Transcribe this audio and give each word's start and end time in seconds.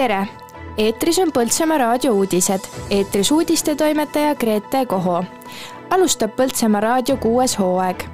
tere! 0.00 0.28
eetris 0.80 1.18
on 1.20 1.28
Põltsamaa 1.36 1.76
raadio 1.78 2.14
uudised, 2.16 2.64
eetris 2.90 3.30
uudistetoimetaja 3.36 4.34
Grete 4.34 4.86
Koho. 4.88 5.24
alustab 5.90 6.30
Põltsamaa 6.38 6.80
raadio 6.80 7.16
kuues 7.20 7.58
hooaeg. 7.58 8.04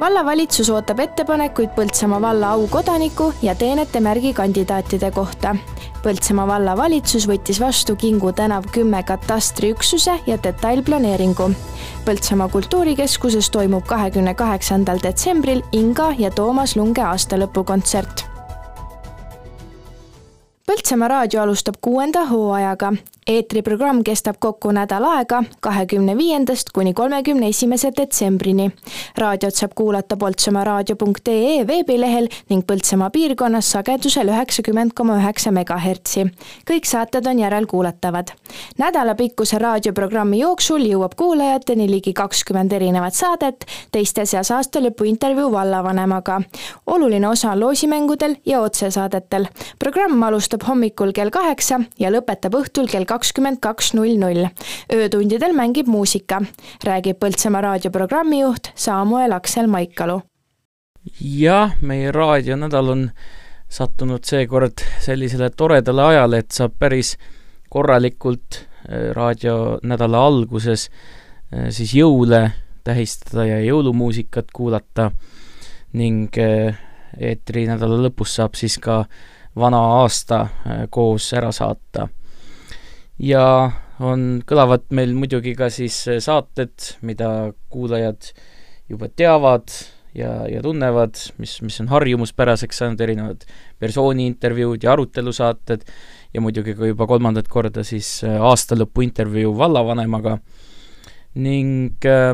vallavalitsus 0.00 0.70
ootab 0.70 0.98
ettepanekuid 1.04 1.70
Põltsamaa 1.76 2.20
valla 2.20 2.50
aukodaniku 2.56 3.32
ja 3.42 3.54
teenete 3.54 4.00
märgi 4.00 4.32
kandidaatide 4.34 5.10
kohta. 5.10 5.54
Põltsamaa 6.02 6.46
vallavalitsus 6.46 7.28
võttis 7.30 7.60
vastu 7.60 7.96
Kingu 7.96 8.32
tänav 8.32 8.66
kümme 8.72 9.02
katastriüksuse 9.02 10.18
ja 10.26 10.38
detailplaneeringu. 10.42 11.50
Põltsamaa 12.04 12.48
kultuurikeskuses 12.48 13.50
toimub 13.50 13.86
kahekümne 13.86 14.34
kaheksandal 14.34 14.98
detsembril 15.02 15.62
Inga 15.72 16.10
ja 16.18 16.30
Toomas 16.30 16.76
Lunge 16.76 17.06
aastalõpukontsert 17.12 18.31
Põltsamaa 20.66 21.08
raadio 21.10 21.42
alustab 21.42 21.74
kuuenda 21.80 22.20
hooajaga. 22.26 22.92
Eetriprogramm 23.26 24.02
kestab 24.02 24.36
kokku 24.42 24.72
nädal 24.74 25.04
aega, 25.06 25.42
kahekümne 25.62 26.16
viiendast 26.18 26.72
kuni 26.74 26.94
kolmekümne 26.94 27.48
esimese 27.48 27.92
detsembrini. 27.96 28.70
raadiot 29.18 29.54
saab 29.54 29.74
kuulata 29.74 30.16
poltsamaaraadio.ee 30.16 31.66
veebilehel 31.66 32.26
ning 32.50 32.64
Põltsamaa 32.66 33.10
piirkonnas 33.10 33.70
sagedusel 33.70 34.28
üheksakümmend 34.28 34.92
koma 34.94 35.18
üheksa 35.20 35.50
megahertsi. 35.50 36.26
kõik 36.70 36.84
saated 36.84 37.26
on 37.26 37.38
järelkuulatavad. 37.38 38.32
nädalapikkuse 38.78 39.58
raadioprogrammi 39.58 40.38
jooksul 40.38 40.82
jõuab 40.82 41.14
kuulajateni 41.16 41.90
ligi 41.90 42.12
kakskümmend 42.12 42.72
erinevat 42.72 43.14
saadet, 43.14 43.64
teiste 43.92 44.26
seas 44.26 44.50
aastalõpu 44.50 45.04
intervjuu 45.04 45.52
vallavanemaga. 45.52 46.40
oluline 46.86 47.28
osa 47.28 47.52
on 47.52 47.60
loosimängudel 47.60 48.36
ja 48.46 48.60
otsesaadetel. 48.60 49.46
programm 49.78 50.22
alustab 50.22 50.66
hommikul 50.68 51.12
kell 51.12 51.30
kaheksa 51.30 51.80
ja 51.98 52.10
lõpetab 52.10 52.54
õhtul 52.54 52.90
kell 52.90 53.11
kakskümmend 53.12 53.60
kaks 53.62 53.92
null 53.98 54.16
null. 54.20 54.48
öötundidel 54.92 55.54
mängib 55.56 55.90
muusika, 55.92 56.40
räägib 56.84 57.20
Põltsamaa 57.20 57.62
raadioprogrammi 57.68 58.40
juht 58.40 58.72
Samuel 58.74 59.36
Aksel 59.36 59.68
Maikalu. 59.70 60.22
jah, 61.20 61.76
meie 61.80 62.12
raadionädal 62.12 62.88
on 62.88 63.08
sattunud 63.72 64.24
seekord 64.24 64.84
sellisele 65.00 65.50
toredale 65.56 66.04
ajale, 66.12 66.42
et 66.42 66.52
saab 66.52 66.76
päris 66.78 67.16
korralikult 67.72 68.60
äh, 68.60 69.10
raadionädala 69.16 70.26
alguses 70.26 70.88
äh, 70.88 71.70
siis 71.70 71.94
jõule 71.96 72.44
tähistada 72.84 73.46
ja 73.48 73.60
jõulumuusikat 73.64 74.52
kuulata 74.52 75.10
ning 75.96 76.36
äh, 76.40 76.80
eetrinädala 77.16 78.00
lõpus 78.06 78.36
saab 78.40 78.56
siis 78.60 78.78
ka 78.82 79.04
vana 79.56 79.80
aasta 80.00 80.46
koos 80.90 81.32
ära 81.36 81.52
saata 81.52 82.08
ja 83.18 83.44
on, 84.02 84.42
kõlavad 84.48 84.86
meil 84.94 85.14
muidugi 85.16 85.54
ka 85.58 85.70
siis 85.72 86.04
äh, 86.10 86.20
saated, 86.22 86.74
mida 87.06 87.52
kuulajad 87.72 88.32
juba 88.90 89.08
teavad 89.08 89.72
ja, 90.14 90.42
ja 90.50 90.62
tunnevad, 90.64 91.18
mis, 91.40 91.58
mis 91.64 91.78
on 91.82 91.90
harjumuspäraseks 91.92 92.82
saanud, 92.82 93.00
erinevad 93.00 93.46
persooni 93.80 94.26
intervjuud 94.30 94.82
ja 94.84 94.94
arutelusaated 94.94 95.86
ja 96.32 96.42
muidugi 96.44 96.74
ka 96.76 96.88
juba 96.88 97.06
kolmandat 97.10 97.48
korda 97.52 97.84
siis 97.86 98.20
äh, 98.26 98.40
aastalõpu 98.40 99.04
intervjuu 99.06 99.54
vallavanemaga. 99.58 100.38
Ning 101.40 102.04
äh, 102.08 102.32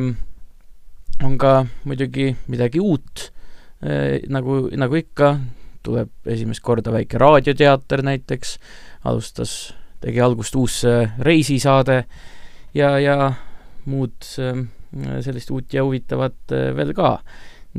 on 1.24 1.38
ka 1.38 1.54
muidugi 1.84 2.32
midagi 2.50 2.82
uut 2.82 3.28
äh,, 3.82 4.22
nagu, 4.30 4.66
nagu 4.78 4.98
ikka, 4.98 5.34
tuleb 5.86 6.10
esimest 6.30 6.62
korda 6.66 6.92
väike 6.94 7.18
raadioteater 7.20 8.02
näiteks, 8.06 8.56
alustas 9.06 9.58
tegi 10.00 10.20
algust 10.22 10.56
uus 10.56 10.82
äh, 10.84 11.12
reisisaade 11.20 12.04
ja, 12.74 12.98
ja 12.98 13.32
muud 13.84 14.30
äh, 14.38 14.64
sellist 15.24 15.50
uut 15.50 15.74
ja 15.74 15.84
huvitavat 15.84 16.52
äh, 16.52 16.70
veel 16.76 16.94
ka. 16.94 17.18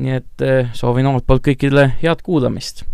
nii 0.00 0.12
et 0.16 0.42
soovin 0.72 1.04
omalt 1.10 1.26
poolt 1.26 1.42
kõikidele 1.44 1.82
head 2.00 2.22
kuulamist. 2.24 2.84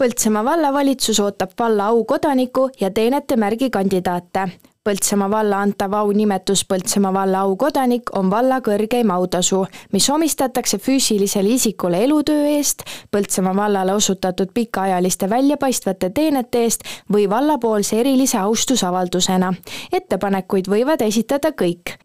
Põltsamaa 0.00 0.42
vallavalitsus 0.44 1.20
ootab 1.22 1.52
valla 1.60 1.90
aukodaniku 1.92 2.64
ja 2.80 2.88
teenete 2.90 3.36
märgi 3.36 3.68
kandidaate. 3.70 4.48
Põltsamaa 4.84 5.30
valla 5.32 5.62
antav 5.64 5.94
aunimetus 5.96 6.60
Põltsamaa 6.68 7.12
valla 7.14 7.38
aukodanik 7.46 8.10
on 8.18 8.28
valla 8.28 8.58
kõrgeim 8.66 9.08
autasu, 9.14 9.62
mis 9.96 10.10
omistatakse 10.12 10.76
füüsilisele 10.76 11.54
isikule 11.56 12.02
elutöö 12.04 12.44
eest, 12.58 12.84
Põltsamaa 13.10 13.56
vallale 13.56 13.96
osutatud 13.96 14.52
pikaajaliste 14.54 15.30
väljapaistvate 15.30 16.10
teenete 16.10 16.66
eest 16.68 16.84
või 17.08 17.24
vallapoolse 17.30 18.00
erilise 18.04 18.38
austusavaldusena. 18.44 19.54
ettepanekuid 19.92 20.68
võivad 20.68 21.08
esitada 21.08 21.56
kõik 21.56 21.96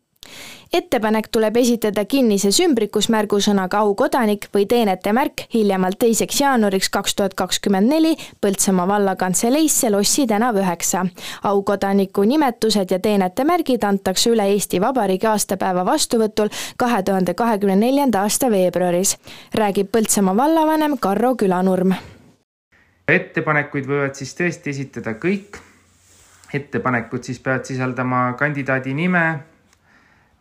ettepanek 0.74 1.28
tuleb 1.32 1.58
esitada 1.58 2.04
kinnises 2.06 2.60
ümbrikus 2.62 3.10
märgusõnaga 3.10 3.82
aukodanik 3.84 4.48
või 4.54 4.68
teenete 4.70 5.14
märk 5.16 5.46
hiljemalt 5.54 6.00
teiseks 6.00 6.42
jaanuariks 6.42 6.90
kaks 6.94 7.16
tuhat 7.16 7.34
kakskümmend 7.34 7.90
neli 7.90 8.16
Põltsamaa 8.42 8.88
vallakantseleisse 8.88 9.90
Lossi 9.90 10.28
tänav 10.28 10.58
üheksa. 10.62 11.06
aukodaniku 11.44 12.24
nimetused 12.24 12.92
ja 12.92 13.00
teenete 13.00 13.44
märgid 13.44 13.84
antakse 13.84 14.30
üle 14.30 14.46
Eesti 14.54 14.82
Vabariigi 14.82 15.28
aastapäeva 15.28 15.86
vastuvõtul 15.86 16.50
kahe 16.78 17.04
tuhande 17.04 17.34
kahekümne 17.34 17.76
neljanda 17.76 18.22
aasta 18.22 18.52
veebruaris, 18.52 19.18
räägib 19.54 19.90
Põltsamaa 19.92 20.38
vallavanem 20.38 20.98
Karro 20.98 21.36
Külanurm. 21.36 21.94
ettepanekuid 23.08 23.86
võivad 23.86 24.14
siis 24.14 24.36
tõesti 24.36 24.70
esitada 24.70 25.14
kõik 25.14 25.58
ettepanekud 26.54 27.24
siis 27.24 27.40
peavad 27.40 27.66
sisaldama 27.66 28.34
kandidaadi 28.38 28.94
nime, 28.94 29.40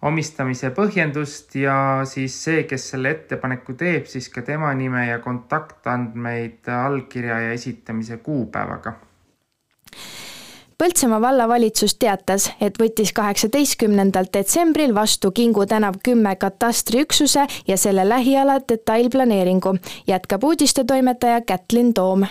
omistamise 0.02 0.70
põhjendust 0.76 1.56
ja 1.58 2.04
siis 2.06 2.36
see, 2.44 2.62
kes 2.70 2.90
selle 2.92 3.10
ettepaneku 3.16 3.74
teeb, 3.78 4.06
siis 4.06 4.28
ka 4.30 4.44
tema 4.46 4.70
nime 4.74 5.08
ja 5.08 5.18
kontaktandmeid 5.18 6.70
allkirja 6.70 7.40
ja 7.48 7.52
esitamise 7.52 8.20
kuupäevaga. 8.22 8.94
Põltsamaa 10.78 11.18
vallavalitsus 11.20 11.96
teatas, 11.98 12.52
et 12.62 12.76
võttis 12.78 13.10
kaheksateistkümnendal 13.10 14.28
detsembril 14.30 14.94
vastu 14.94 15.32
Kingu 15.34 15.66
tänav 15.66 15.98
kümme 16.06 16.36
katastriüksuse 16.38 17.46
ja 17.66 17.76
selle 17.76 18.06
lähiala 18.08 18.60
detailplaneeringu, 18.62 19.74
jätkab 20.06 20.44
uudistetoimetaja 20.44 21.40
Kätlin 21.40 21.94
Toom 21.94 22.28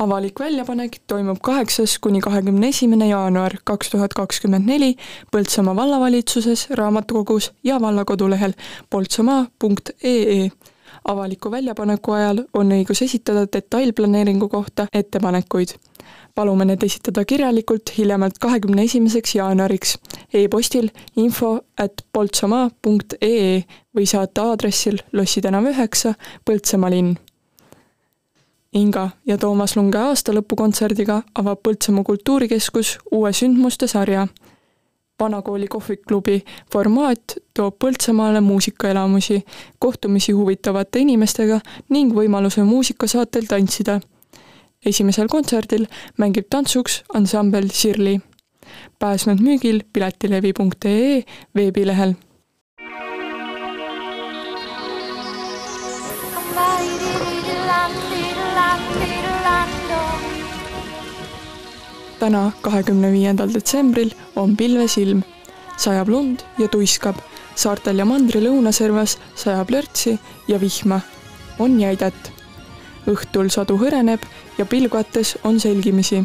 avalik 0.00 0.40
väljapanek 0.40 0.96
toimub 1.06 1.38
kaheksas 1.44 1.98
kuni 1.98 2.20
kahekümne 2.20 2.68
esimene 2.72 3.08
jaanuar 3.08 3.58
kaks 3.64 3.90
tuhat 3.92 4.14
kakskümmend 4.16 4.66
neli 4.66 4.94
Põltsamaa 5.32 5.76
vallavalitsuses, 5.76 6.70
raamatukogus 6.70 7.52
ja 7.64 7.80
valla 7.80 8.04
kodulehel 8.04 8.52
poltsamaa.ee. 8.90 10.48
avaliku 11.04 11.50
väljapaneku 11.50 12.12
ajal 12.12 12.44
on 12.54 12.72
õigus 12.72 13.02
esitada 13.04 13.46
detailplaneeringu 13.52 14.48
kohta 14.48 14.86
ettepanekuid. 14.92 15.68
palume 16.34 16.64
need 16.64 16.82
esitada 16.82 17.24
kirjalikult 17.24 17.92
hiljemalt 17.98 18.38
kahekümne 18.38 18.82
esimeseks 18.82 19.34
jaanuariks 19.34 19.98
e-postil 20.34 20.88
info 21.16 21.60
at 21.78 21.92
poltsamaa.ee 22.12 23.64
või 23.96 24.06
saata 24.06 24.42
aadressil 24.42 24.98
Lossi 25.12 25.40
tänav 25.40 25.68
üheksa, 25.68 26.14
Põltsamaa 26.44 26.90
linn 26.90 27.14
Inga 28.72 29.10
ja 29.26 29.36
Toomas 29.38 29.74
Lunge 29.76 29.98
aastalõpukontserdiga 30.00 31.18
avab 31.36 31.58
Põltsamaa 31.60 32.06
kultuurikeskus 32.08 32.98
uue 33.12 33.32
sündmuste 33.32 33.86
sarja. 33.86 34.28
vanakooli 35.20 35.68
kohviklubi 35.68 36.42
formaat 36.72 37.36
toob 37.54 37.76
Põltsamaale 37.84 38.40
muusikaelamusi, 38.40 39.44
kohtumisi 39.78 40.32
huvitavate 40.32 40.98
inimestega 40.98 41.60
ning 41.88 42.14
võimaluse 42.14 42.62
muusikasaatel 42.62 43.44
tantsida. 43.48 44.00
esimesel 44.86 45.28
kontserdil 45.28 45.86
mängib 46.16 46.46
tantsuks 46.50 47.02
ansambel 47.14 47.68
Sirli. 47.68 48.20
pääsmed 48.98 49.38
müügil 49.40 49.82
piletilevi.ee 49.92 51.24
veebilehel 51.54 52.14
täna, 62.22 62.52
kahekümne 62.62 63.10
viiendal 63.10 63.50
detsembril 63.50 64.12
on 64.36 64.56
pilves 64.56 64.96
ilm. 64.98 65.22
sajab 65.76 66.08
lund 66.08 66.42
ja 66.58 66.68
tuiskab, 66.68 67.16
saartel 67.58 67.98
ja 67.98 68.04
mandri 68.06 68.38
lõunaservas 68.44 69.16
sajab 69.34 69.70
lörtsi 69.74 70.18
ja 70.48 70.60
vihma. 70.60 71.00
on 71.58 71.80
jäidet. 71.80 72.32
õhtul 73.10 73.50
sadu 73.50 73.78
hõreneb 73.78 74.22
ja 74.58 74.66
pilguates 74.66 75.38
on 75.44 75.60
selgimisi. 75.60 76.22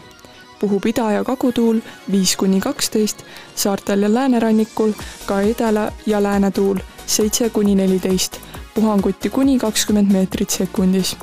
puhub 0.60 0.86
ida- 0.86 1.12
ja 1.12 1.24
kagutuul 1.24 1.82
viis 2.12 2.36
kuni 2.36 2.60
kaksteist, 2.60 3.24
saartel 3.56 4.02
ja 4.02 4.14
läänerannikul 4.14 4.94
ka 5.26 5.42
edela- 5.42 5.92
ja 6.06 6.24
läänetuul 6.24 6.78
seitse 7.06 7.50
kuni 7.50 7.76
neliteist, 7.76 8.40
puhanguti 8.76 9.30
kuni 9.30 9.58
kakskümmend 9.58 10.12
meetrit 10.12 10.50
sekundis 10.50 11.16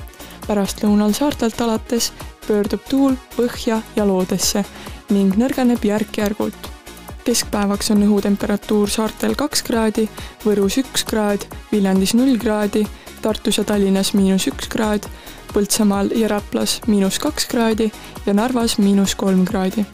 pärastlõunal 0.47 1.13
saartelt 1.17 1.61
alates 1.61 2.13
pöördub 2.47 2.85
tuul 2.89 3.17
põhja 3.37 3.81
ja 3.97 4.07
loodesse 4.07 4.65
ning 5.11 5.37
nõrgeneb 5.37 5.85
järk-järgult. 5.85 6.71
keskpäevaks 7.25 7.91
on 7.91 8.05
õhutemperatuur 8.05 8.91
saartel 8.91 9.35
kaks 9.35 9.63
kraadi, 9.63 10.09
Võrus 10.45 10.79
üks 10.79 11.05
kraad, 11.05 11.47
Viljandis 11.73 12.15
null 12.15 12.39
kraadi, 12.39 12.87
Tartus 13.23 13.59
ja 13.59 13.65
Tallinnas 13.65 14.15
miinus 14.15 14.47
üks 14.47 14.69
kraad, 14.69 15.09
Põltsamaal 15.55 16.13
ja 16.13 16.29
Raplas 16.29 16.81
miinus 16.87 17.19
kaks 17.19 17.47
kraadi 17.47 17.93
ja 18.27 18.35
Narvas 18.35 18.79
miinus 18.79 19.15
kolm 19.15 19.45
kraadi 19.45 19.87